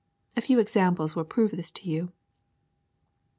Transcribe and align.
A 0.35 0.41
few 0.41 0.57
examples 0.57 1.15
will 1.15 1.25
prove 1.25 1.51
this 1.51 1.69
to 1.73 1.87
you. 1.87 2.11